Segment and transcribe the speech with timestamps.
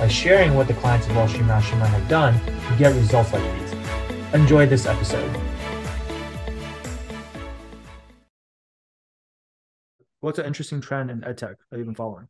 [0.00, 3.42] by sharing what the clients of Wall Street Mastermind have done to get results like
[3.60, 3.72] these.
[4.32, 5.30] Enjoy this episode.
[10.20, 12.28] What's an interesting trend in edtech that you've been following?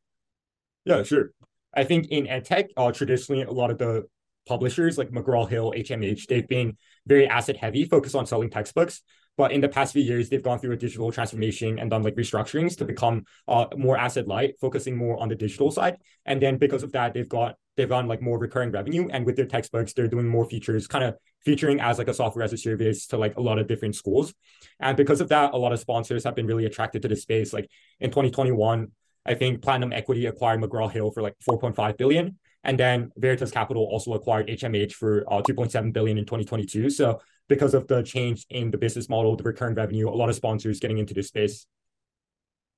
[0.84, 1.30] Yeah, sure.
[1.72, 4.06] I think in edtech, uh, traditionally, a lot of the
[4.46, 6.76] publishers like McGraw Hill, HMH, they've been
[7.06, 9.02] very asset heavy, focused on selling textbooks.
[9.36, 12.14] But in the past few years, they've gone through a digital transformation and done like
[12.14, 15.96] restructurings to become uh, more asset light, focusing more on the digital side.
[16.24, 19.08] And then because of that, they've got they've gone like more recurring revenue.
[19.10, 22.44] And with their textbooks, they're doing more features, kind of featuring as like a software
[22.44, 24.32] as a service to like a lot of different schools.
[24.78, 27.52] And because of that, a lot of sponsors have been really attracted to the space.
[27.52, 27.68] Like
[28.00, 28.92] in 2021,
[29.26, 32.38] I think Platinum Equity acquired McGraw Hill for like 4.5 billion.
[32.62, 36.90] And then Veritas Capital also acquired HMH for uh, 2.7 billion in 2022.
[36.90, 40.34] So because of the change in the business model, the recurring revenue, a lot of
[40.34, 41.66] sponsors getting into this space.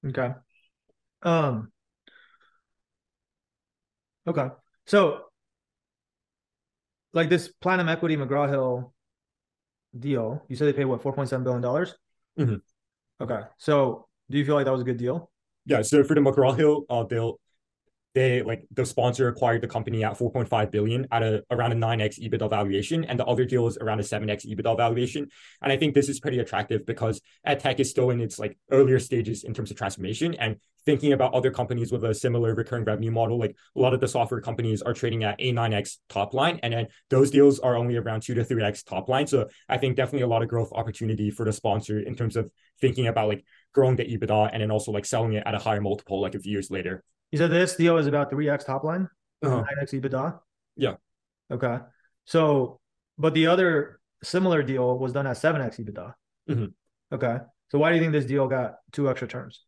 [0.07, 0.33] Okay.
[1.23, 1.73] Um.
[4.27, 4.49] Okay.
[4.87, 5.23] So,
[7.13, 8.93] like this Platinum Equity McGraw Hill
[9.99, 11.95] deal, you said they paid what 4.7 billion dollars.
[12.39, 12.57] Mm-hmm.
[13.23, 13.41] Okay.
[13.59, 15.31] So, do you feel like that was a good deal?
[15.65, 15.83] Yeah.
[15.83, 17.39] So for the McGraw Hill uh, deal,
[18.17, 22.19] they like the sponsor acquired the company at 4.5 billion at a around a 9x
[22.19, 25.29] EBITDA valuation, and the other deal is around a 7x EBITDA valuation.
[25.61, 28.99] And I think this is pretty attractive because tech is still in its like earlier
[29.01, 33.11] stages in terms of transformation and thinking about other companies with a similar recurring revenue
[33.11, 33.39] model.
[33.39, 36.73] Like a lot of the software companies are trading at a 9x top line, and
[36.73, 39.27] then those deals are only around two to three x top line.
[39.27, 42.51] So I think definitely a lot of growth opportunity for the sponsor in terms of
[42.81, 45.83] thinking about like growing the EBITDA and then also like selling it at a higher
[45.83, 47.05] multiple like a few years later.
[47.31, 49.09] You said this deal is about 3x top line,
[49.43, 49.65] uh-huh.
[49.83, 50.39] 9x EBITDA?
[50.77, 50.95] Yeah.
[51.51, 51.79] Okay.
[52.25, 52.81] So,
[53.19, 56.15] but the other similar deal was done at 7x EBITDA.
[56.49, 57.15] Mm-hmm.
[57.15, 57.39] Okay.
[57.69, 59.65] So why do you think this deal got two extra terms?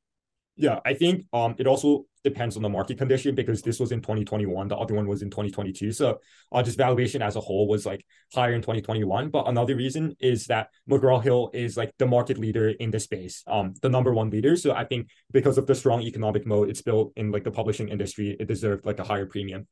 [0.57, 4.01] Yeah, I think um it also depends on the market condition because this was in
[4.01, 5.93] 2021, the other one was in 2022.
[5.93, 6.21] So
[6.53, 9.31] uh, just valuation as a whole was like higher in 2021.
[9.31, 13.43] But another reason is that McGraw Hill is like the market leader in the space,
[13.47, 14.57] um, the number one leader.
[14.57, 17.89] So I think because of the strong economic mode it's built in like the publishing
[17.89, 19.67] industry, it deserved like a higher premium.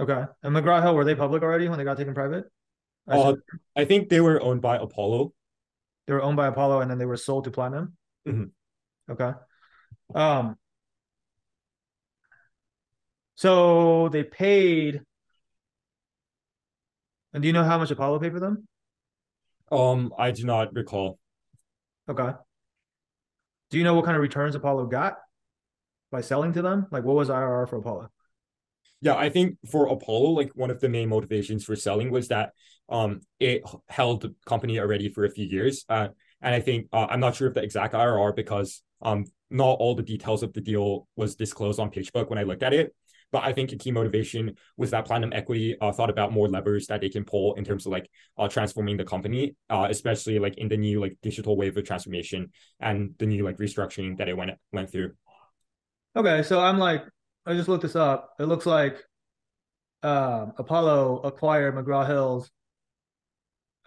[0.00, 0.24] Okay.
[0.42, 2.44] And McGraw Hill, were they public already when they got taken private?
[3.06, 3.34] I, uh,
[3.76, 5.32] I think they were owned by Apollo.
[6.06, 7.96] They were owned by Apollo and then they were sold to Platinum.
[8.26, 9.12] Mm-hmm.
[9.12, 9.32] Okay.
[10.14, 10.56] Um,
[13.34, 15.02] so they paid.
[17.32, 18.66] And do you know how much Apollo paid for them?
[19.72, 21.18] Um, I do not recall.
[22.08, 22.32] Okay.
[23.70, 25.18] Do you know what kind of returns Apollo got
[26.12, 26.86] by selling to them?
[26.90, 28.08] Like, what was IRR for Apollo?
[29.00, 32.52] Yeah, I think for Apollo, like one of the main motivations for selling was that
[32.88, 35.84] um it held the company already for a few years.
[35.88, 36.08] Uh,
[36.40, 39.94] and I think uh, I'm not sure of the exact IRR because um not all
[39.94, 42.94] the details of the deal was disclosed on PitchBook when I looked at it.
[43.34, 46.86] But I think a key motivation was that Platinum Equity uh, thought about more levers
[46.86, 48.08] that they can pull in terms of like
[48.38, 52.52] uh, transforming the company, uh, especially like in the new like digital wave of transformation
[52.78, 55.14] and the new like restructuring that it went went through.
[56.14, 57.02] Okay, so I'm like,
[57.44, 58.36] I just looked this up.
[58.38, 59.02] It looks like
[60.04, 62.52] uh, Apollo acquired McGraw Hills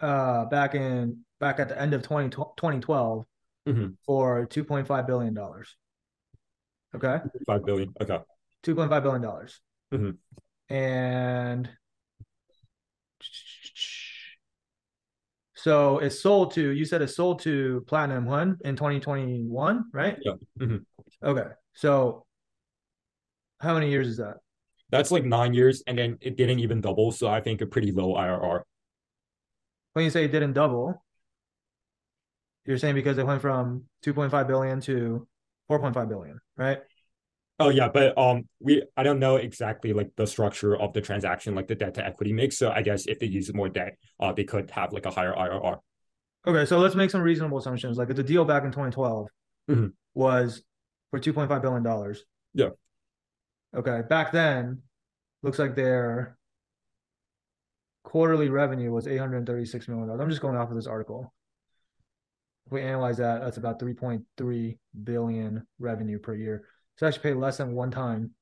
[0.00, 3.24] uh, back in back at the end of 20, 2012
[3.66, 3.86] mm-hmm.
[4.04, 5.74] for two point five billion dollars.
[6.94, 7.16] Okay.
[7.46, 7.94] Five billion.
[7.98, 8.18] Okay.
[8.62, 9.60] Two point five billion dollars.
[9.92, 10.74] Mm-hmm.
[10.74, 11.70] And
[15.54, 20.18] so it's sold to you said it's sold to Platinum One in 2021, right?
[20.20, 20.32] Yeah.
[20.58, 20.76] Mm-hmm.
[21.22, 21.48] Okay.
[21.74, 22.26] So
[23.60, 24.36] how many years is that?
[24.90, 27.12] That's like nine years, and then it didn't even double.
[27.12, 28.62] So I think a pretty low IRR.
[29.92, 31.02] When you say it didn't double,
[32.64, 35.26] you're saying because it went from 2.5 billion to
[35.70, 36.78] 4.5 billion, right?
[37.60, 41.54] Oh yeah, but um, we I don't know exactly like the structure of the transaction,
[41.54, 42.56] like the debt to equity mix.
[42.56, 45.34] So I guess if they use more debt, uh, they could have like a higher
[45.34, 45.78] IRR.
[46.46, 47.98] Okay, so let's make some reasonable assumptions.
[47.98, 49.28] Like the deal back in 2012
[49.70, 49.86] mm-hmm.
[50.14, 50.62] was
[51.10, 52.24] for 2.5 billion dollars.
[52.54, 52.70] Yeah.
[53.76, 54.82] Okay, back then,
[55.42, 56.38] looks like their
[58.04, 60.20] quarterly revenue was 836 million dollars.
[60.20, 61.32] I'm just going off of this article
[62.68, 66.64] if we analyze that, that's about 3.3 billion revenue per year.
[66.98, 68.34] So I should pay less than one time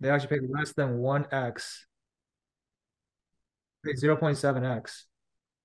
[0.00, 1.86] They actually paid less than one x.
[3.84, 5.06] Paid zero point seven x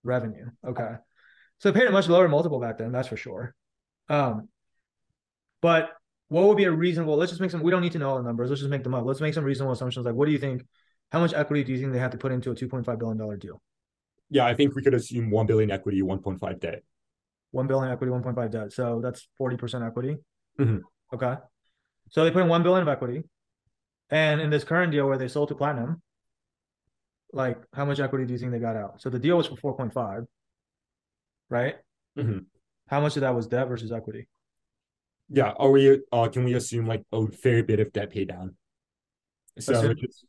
[0.03, 0.49] revenue.
[0.65, 0.95] Okay,
[1.59, 2.91] so they paid a much lower multiple back then.
[2.91, 3.53] That's for sure.
[4.09, 4.49] Um,
[5.61, 5.89] but
[6.27, 7.15] what would be a reasonable?
[7.17, 7.61] Let's just make some.
[7.61, 8.49] We don't need to know all the numbers.
[8.49, 9.05] Let's just make them up.
[9.05, 10.05] Let's make some reasonable assumptions.
[10.05, 10.65] Like, what do you think?
[11.11, 12.99] How much equity do you think they have to put into a two point five
[12.99, 13.61] billion dollar deal?
[14.29, 16.83] Yeah, I think we could assume one billion equity, one point five debt.
[17.51, 18.73] One billion equity, one point five debt.
[18.73, 20.17] So that's forty percent equity.
[20.59, 20.81] Mhm.
[21.13, 21.35] Okay,
[22.09, 23.23] so they put in one billion of equity,
[24.09, 26.01] and in this current deal where they sold to Platinum,
[27.31, 29.01] like how much equity do you think they got out?
[29.01, 30.25] So the deal was for four point five,
[31.49, 31.75] right?
[32.17, 32.45] Mhm.
[32.87, 34.27] How much of that was debt versus equity?
[35.29, 36.01] Yeah, are we?
[36.11, 38.55] Uh, can we assume like a fair bit of debt pay down?
[39.59, 40.25] So Assume- just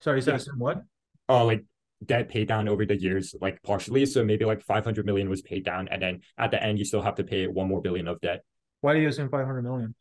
[0.00, 0.36] Sorry, you said Yeah.
[0.36, 0.82] assume what?
[1.28, 1.64] uh like
[2.04, 4.04] debt paid down over the years, like partially.
[4.06, 6.84] So maybe like five hundred million was paid down, and then at the end you
[6.84, 8.44] still have to pay one more billion of debt.
[8.82, 9.94] Why do you assume five hundred million?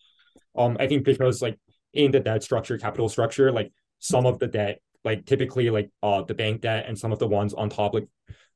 [0.57, 1.57] Um, I think because like
[1.93, 6.23] in the debt structure, capital structure, like some of the debt, like typically like uh
[6.23, 8.07] the bank debt and some of the ones on top, like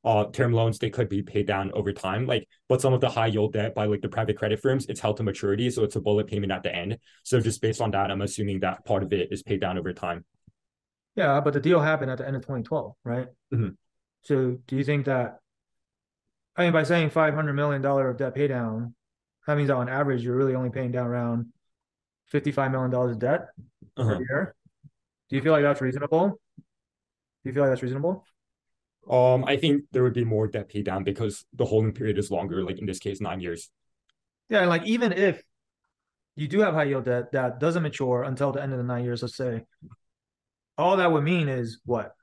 [0.03, 2.25] uh term loans, they could be paid down over time.
[2.25, 4.99] Like, but some of the high yield debt by like the private credit firms, it's
[4.99, 6.97] held to maturity, so it's a bullet payment at the end.
[7.23, 9.93] So just based on that, I'm assuming that part of it is paid down over
[9.93, 10.25] time.
[11.15, 13.27] Yeah, but the deal happened at the end of 2012, right?
[13.53, 13.77] Mhm.
[14.23, 15.39] So do you think that?
[16.57, 18.95] I mean, by saying 500 million dollar of debt pay down,
[19.47, 21.47] that means that on average you're really only paying down around
[22.27, 23.47] 55 million dollars of debt
[23.97, 24.15] Uh-huh.
[24.15, 24.55] per year.
[25.29, 26.29] Do you feel like that's reasonable?
[26.29, 28.25] Do you feel like that's reasonable?
[29.09, 32.31] Um, I think there would be more debt pay down because the holding period is
[32.31, 33.69] longer, like in this case, nine years.
[34.49, 35.41] Yeah, and like even if
[36.35, 39.03] you do have high yield debt that doesn't mature until the end of the nine
[39.03, 39.65] years, let's say,
[40.77, 42.15] all that would mean is what?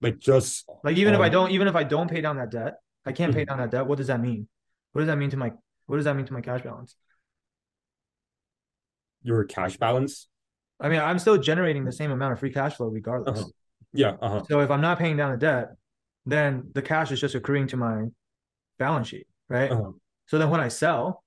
[0.00, 2.50] Like just Like even if I Um, don't, even if I don't pay down that
[2.50, 2.74] debt,
[3.06, 3.48] I can't pay Mhm.
[3.48, 3.86] down that debt.
[3.86, 4.48] What does that mean?
[4.92, 5.52] What does that mean to my
[5.86, 6.96] what does that mean to my cash balance?
[9.22, 10.28] your cash balance.
[10.78, 13.40] I mean, I'm still generating the same amount of free cash flow regardless.
[13.40, 13.48] Uh-huh.
[13.92, 14.42] Yeah, uh-huh.
[14.48, 15.70] So if I'm not paying down the debt,
[16.26, 18.04] then the cash is just accruing to my
[18.78, 19.70] balance sheet, right?
[19.70, 19.92] Uh-huh.
[20.26, 21.24] So then when I sell,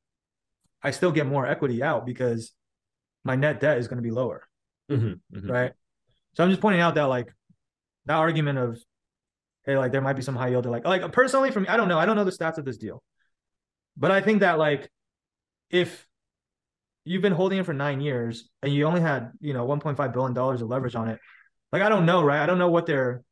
[0.81, 2.53] I still get more equity out because
[3.23, 4.47] my net debt is going to be lower,
[4.89, 5.49] Mhm, mhm.
[5.49, 5.73] right?
[6.35, 7.33] So I'm just pointing out that like
[8.05, 8.79] that argument of
[9.65, 11.87] hey, like there might be some high yield, like like personally for me, I don't
[11.87, 13.01] know, I don't know the stats of this deal,
[13.97, 14.89] but I think that like
[15.69, 16.07] if
[17.05, 20.33] you've been holding it for nine years and you only had you know 1.5 billion
[20.33, 21.19] dollars of leverage on it,
[21.71, 22.41] like I don't know, right?
[22.41, 23.23] I don't know what their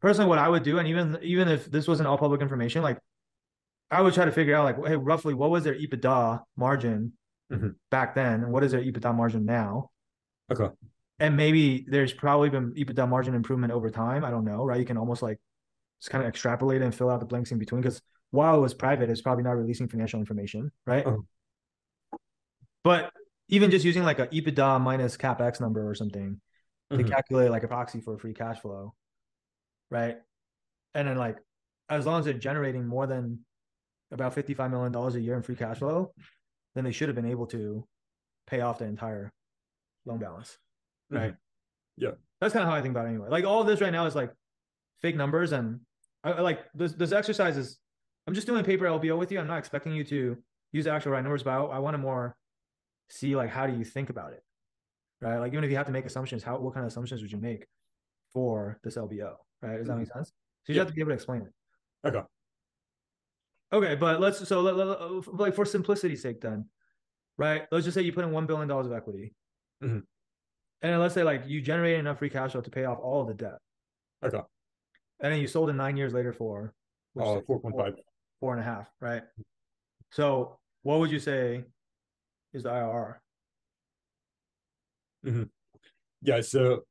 [0.00, 2.98] personally what I would do, and even even if this wasn't all public information, like
[3.90, 7.12] I would try to figure out like hey, roughly what was their EBITDA margin
[7.50, 7.74] Mhm.
[7.90, 9.90] back then, and what is their EBITDA margin now?
[10.52, 10.68] Okay.
[11.20, 14.24] And maybe there's probably been EBITDA margin improvement over time.
[14.24, 14.80] I don't know, right?
[14.80, 15.38] You can almost like
[16.00, 18.00] just kind of extrapolate and fill out the blanks in between because
[18.30, 21.06] while it was private, it's probably not releasing financial information, right?
[21.06, 21.18] Uh-huh.
[22.82, 23.12] But
[23.48, 26.40] even just using like a EBITDA minus capex number or something
[26.90, 27.08] to Mhm.
[27.08, 28.94] calculate like a proxy for free cash flow,
[29.90, 30.18] right?
[30.94, 31.38] And then like
[31.88, 33.44] as long as they're generating more than
[34.10, 36.14] about $55 million a year in free cash flow,
[36.74, 37.86] then they should have been able to
[38.46, 39.32] pay off the entire
[40.06, 40.58] loan balance.
[41.10, 41.32] Right.
[41.32, 41.36] Mhm.
[41.96, 42.10] Yeah.
[42.40, 43.28] That's kind of how I think about it anyway.
[43.28, 44.32] Like all of this right now is like
[45.02, 45.80] fake numbers and
[46.24, 47.78] I, I like this this exercise is
[48.26, 49.38] I'm just doing paper LBO with you.
[49.38, 50.36] I'm not expecting you to
[50.72, 52.36] use the actual right numbers, but I, I want to more
[53.10, 54.42] see like how do you think about it?
[55.20, 55.38] Right?
[55.38, 57.38] Like even if you have to make assumptions, how what kind of assumptions would you
[57.38, 57.66] make
[58.32, 59.34] for this LBO?
[59.60, 59.76] Right?
[59.76, 60.28] Does that make sense?
[60.64, 60.82] So you Yeah.
[60.82, 62.08] have to be able to explain it.
[62.08, 62.22] Okay.
[63.72, 66.66] Okay, but let's so let, let- like for simplicity's sake, then,
[67.36, 67.66] right?
[67.70, 69.34] Let's just say you put in one billion dollars of equity,
[69.82, 70.02] Mhm.
[70.82, 73.20] And then let's say like you generate enough free cash flow to pay off all
[73.22, 73.58] of the debt,
[74.22, 74.40] Okay.
[75.20, 76.72] and then you sold it nine years later for
[77.18, 77.94] Uh, like four point five.
[78.40, 79.22] four and a half, right?
[80.12, 81.64] So what would you say
[82.52, 83.16] is the IRR?
[86.22, 86.40] Yeah.
[86.40, 86.84] So.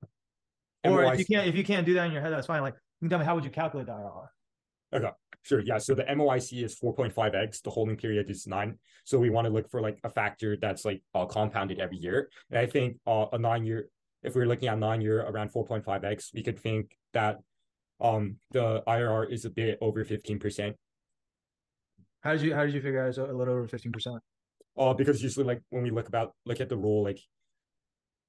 [0.85, 2.61] Or if you can't if you can't do that in your head, that's fine.
[2.61, 5.11] Like you can tell me how would you calculate the IRR?
[5.49, 5.61] Sure.
[5.61, 5.79] Yeah.
[5.79, 7.63] So the MOIC is 4.5x.
[7.63, 8.77] The holding period is nine.
[9.03, 12.29] So we want to look for like a factor that's like uh, compounded every year.
[12.51, 13.89] And I think uh, a nine year,
[14.21, 17.39] if we're looking at nine year around 4.5x, we could think that
[17.99, 20.75] um the IRR is a bit over 15%.
[22.21, 24.17] How did you how did you figure out it's a little over fifteen percent?
[24.77, 27.19] Uh, because usually like when we look about look at the rule, like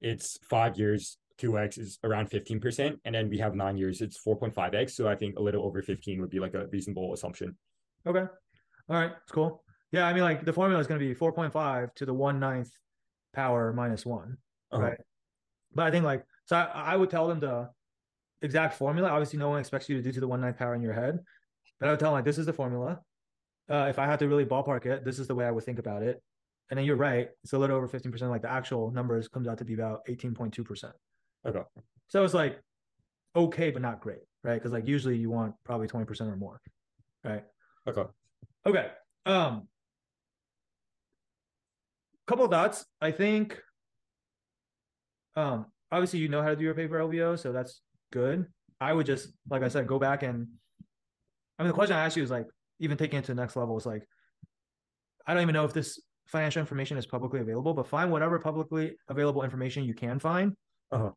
[0.01, 4.91] it's five years, 2x is around 15%, and then we have nine years, it's 4.5x.
[4.91, 7.57] So I think a little over 15 would be like a reasonable assumption.
[8.07, 8.21] Okay.
[8.89, 9.63] All right, it's cool.
[9.93, 12.39] Yeah, I mean like the formula is gonna be four point five to the one
[12.41, 12.71] ninth
[13.33, 14.37] power minus one.
[14.73, 14.83] Uh-huh.
[14.83, 14.99] Right.
[15.75, 17.71] But I think like so I, I would tell them the
[18.43, 19.09] exact formula.
[19.09, 21.19] Obviously, no one expects you to do to the one ninth power in your head.
[21.79, 23.01] But I would tell them like this is the formula.
[23.69, 25.79] Uh, if I had to really ballpark it, this is the way I would think
[25.79, 26.21] about it.
[26.71, 27.29] and then you're right.
[27.45, 28.21] It's a little over 15%.
[28.31, 30.93] Like the actual numbers comes out to be about 18.2%.
[31.47, 31.63] Okay.
[32.09, 32.61] So it's like
[33.35, 34.55] okay, but not great, right?
[34.55, 36.61] Because like usually you want probably 20% or more,
[37.25, 37.45] right?
[37.87, 38.03] Okay.
[38.67, 38.89] Okay.
[39.27, 39.69] Um,
[42.27, 42.85] couple of thoughts.
[43.01, 43.61] I think
[45.37, 47.81] um obviously you know how to do your paper LBO, so that's
[48.13, 48.47] good.
[48.81, 50.49] I would just, like I said, go back and
[51.59, 52.47] I mean the question I asked you is like
[52.79, 54.07] even taking it to the next level is like
[55.27, 58.97] I don't even know if this financial information is publicly available, but find whatever publicly
[59.09, 60.57] available information you can find
[60.93, 61.11] uh-huh.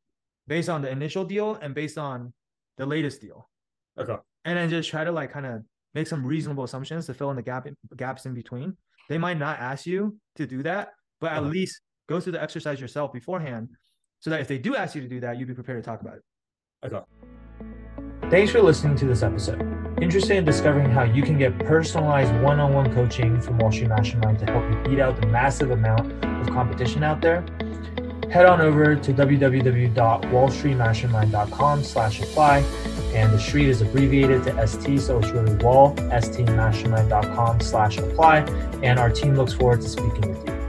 [0.47, 2.33] Based on the initial deal and based on
[2.77, 3.49] the latest deal.
[3.97, 4.15] Okay.
[4.45, 7.35] And then just try to like kind of make some reasonable assumptions to fill in
[7.35, 8.75] the gap gaps in between.
[9.09, 10.89] They might not ask you to do that,
[11.21, 11.49] but at uh-huh.
[11.49, 13.69] least go through the exercise yourself beforehand
[14.19, 16.01] so that if they do ask you to do that, you'd be prepared to talk
[16.01, 16.23] about it.
[16.85, 17.01] Okay.
[18.29, 19.61] Thanks for listening to this episode.
[20.01, 23.89] Interested in discovering how you can get personalized one on one coaching from Wall Street
[23.89, 27.45] Mastermind to help you beat out the massive amount of competition out there?
[28.33, 32.57] Head on over to www.wallstreetmastermind.com slash apply.
[33.13, 38.39] And the street is abbreviated to ST, so it's really wall, stmastermind.com slash apply.
[38.81, 40.62] And our team looks forward to speaking with you.